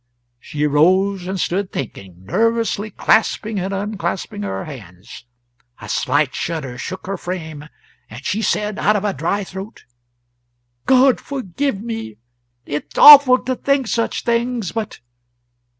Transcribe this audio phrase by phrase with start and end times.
[0.39, 5.25] She rose and stood thinking, nervously clasping and unclasping her hands.
[5.79, 7.65] A slight shudder shook her frame,
[8.09, 9.83] and she said, out of a dry throat,
[10.87, 12.17] "God forgive me
[12.65, 14.99] it's awful to think such things but